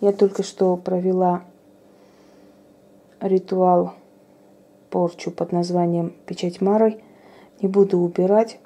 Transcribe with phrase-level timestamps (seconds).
[0.00, 1.42] Я только что провела
[3.20, 3.94] ритуал
[4.90, 7.02] порчу под названием «Печать Марой».
[7.60, 8.60] Не буду убирать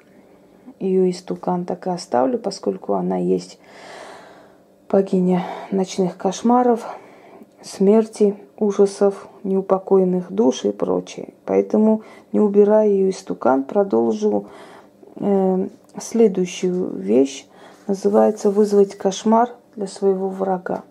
[0.79, 3.57] ее из тукан, так и оставлю, поскольку она есть
[4.87, 6.85] богиня ночных кошмаров,
[7.63, 11.33] смерти, ужасов, неупокоенных душ и прочее.
[11.45, 14.49] Поэтому, не убирая ее из тукан, продолжу
[15.15, 15.67] э,
[15.99, 17.47] следующую вещь.
[17.87, 20.83] Называется «Вызвать кошмар для своего врага».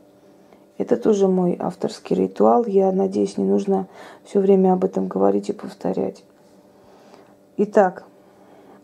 [0.83, 2.67] Это тоже мой авторский ритуал.
[2.67, 3.86] Я надеюсь, не нужно
[4.25, 6.25] все время об этом говорить и повторять.
[7.57, 8.03] Итак,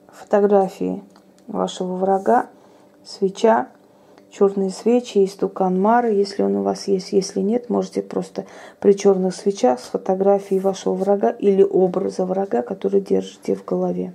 [0.06, 1.02] фотографии
[1.48, 2.46] вашего врага,
[3.04, 3.66] свеча,
[4.30, 7.10] черные свечи, истукан Мары, если он у вас есть.
[7.10, 8.46] Если нет, можете просто
[8.78, 14.14] при черных свечах с фотографией вашего врага или образа врага, который держите в голове.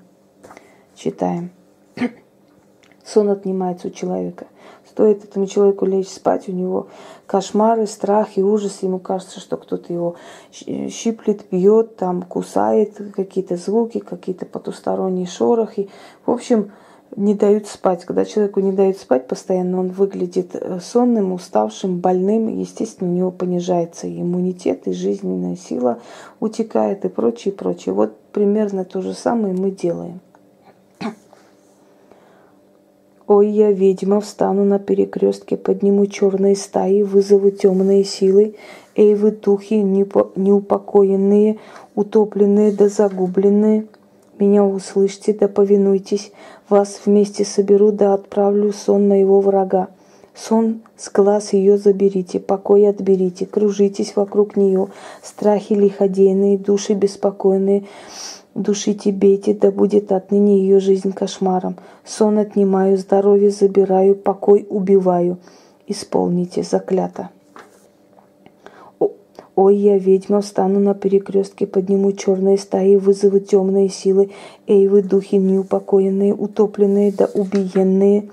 [0.96, 1.52] Читаем.
[3.04, 4.46] Сон отнимается у человека.
[4.94, 6.86] Стоит этому человеку лечь спать, у него
[7.26, 8.84] кошмары, страх и ужас.
[8.84, 10.18] Ему кажется, что кто-то его
[10.52, 15.90] щиплет, бьет, там кусает, какие-то звуки, какие-то потусторонние шорохи.
[16.28, 16.74] В общем,
[17.16, 18.06] не дают спать.
[18.06, 22.48] Когда человеку не дают спать постоянно, он выглядит э, сонным, уставшим, больным.
[22.60, 25.98] Естественно, у него понижается иммунитет, и жизненная сила
[26.40, 27.96] утекает, и прочее, прочее.
[27.96, 30.20] Вот примерно то же самое мы делаем.
[33.36, 38.54] Ой, я ведьма, встану на перекрестке, подниму черные стаи, вызову темные силы.
[38.96, 41.58] Эй, вы духи, неупокоенные,
[41.96, 43.88] утопленные да загубленные,
[44.38, 46.32] меня услышьте да повинуйтесь,
[46.70, 49.88] вас вместе соберу да отправлю сон моего врага.
[50.36, 54.88] Сон с глаз ее заберите, покой отберите, кружитесь вокруг нее,
[55.22, 57.86] страхи лиходейные, души беспокойные,
[58.56, 61.76] Душите, бейте, да будет отныне ее жизнь кошмаром.
[62.06, 65.40] Сон отнимаю, здоровье забираю, покой убиваю.
[65.88, 67.32] Исполните, заклято.
[69.56, 74.32] Ой, я ведьма, встану на перекрестке, подниму черные стаи, вызову темные силы.
[74.68, 78.30] Эй, вы духи неупокоенные, утопленные да убиенные,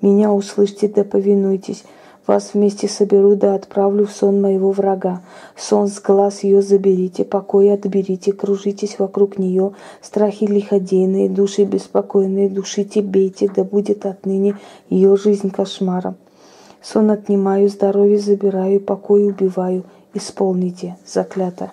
[0.00, 1.84] меня услышьте да повинуйтесь.
[2.26, 5.22] Вас вместе соберу да отправлю в сон моего врага.
[5.56, 9.72] Сон с глаз ее заберите, покой отберите, кружитесь вокруг нее.
[10.02, 14.56] Страхи лиходейные, души беспокойные, душите, бейте, да будет отныне
[14.90, 16.16] ее жизнь кошмаром.
[16.82, 19.84] Сон отнимаю, здоровье забираю, покой убиваю.
[20.12, 21.72] Исполните, заклято.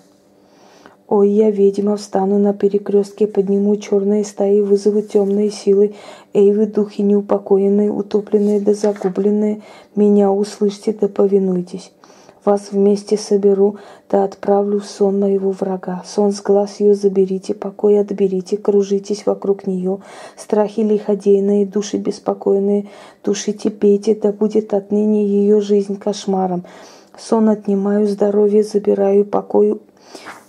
[1.08, 5.94] Ой, я ведьма, встану на перекрестке, подниму черные стаи, вызову темные силы.
[6.34, 9.62] Эй, вы духи неупокоенные, утопленные да загубленные,
[9.96, 11.92] меня услышьте да повинуйтесь.
[12.44, 13.78] Вас вместе соберу,
[14.10, 16.04] да отправлю в сон моего врага.
[16.08, 20.00] Сон с глаз ее заберите, покой отберите, кружитесь вокруг нее.
[20.36, 22.88] Страхи лиходейные, души беспокойные,
[23.24, 26.66] душите, пейте, да будет отныне ее жизнь кошмаром.
[27.18, 29.80] Сон отнимаю, здоровье забираю, покой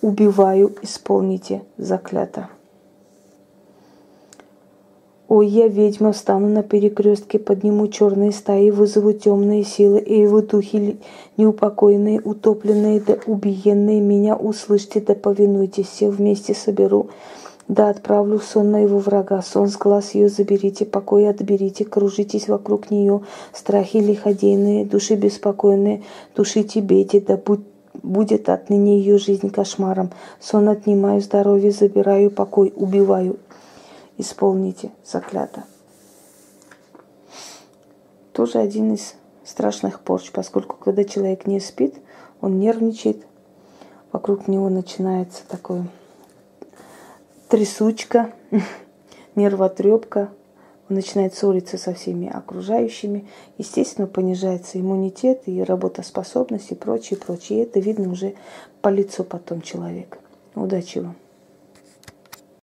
[0.02, 2.48] убиваю, исполните заклято.
[5.28, 10.98] Ой, я ведьма, встану на перекрестке, подниму черные стаи, вызову темные силы, и его духи
[11.36, 17.08] неупокоенные, утопленные да убиенные, меня услышьте да повинуйтесь, все вместе соберу,
[17.66, 23.22] да отправлю сон моего врага, сон с глаз ее заберите, покой отберите, кружитесь вокруг нее,
[23.52, 26.04] страхи лиходейные, души беспокойные,
[26.36, 27.64] душите, бейте, да будь
[28.02, 30.10] будет отныне ее жизнь кошмаром.
[30.40, 33.38] Сон отнимаю, здоровье забираю, покой убиваю.
[34.18, 35.64] Исполните, заклято.
[38.32, 39.14] Тоже один из
[39.44, 41.94] страшных порч, поскольку когда человек не спит,
[42.40, 43.24] он нервничает,
[44.12, 45.86] вокруг него начинается такое
[47.48, 48.32] трясучка,
[49.34, 50.30] нервотрепка,
[50.88, 53.26] он начинает ссориться со всеми окружающими.
[53.58, 57.58] Естественно, понижается иммунитет и работоспособность и прочее, прочее.
[57.58, 58.34] И это видно уже
[58.82, 60.18] по лицу потом человека.
[60.54, 61.16] Удачи вам!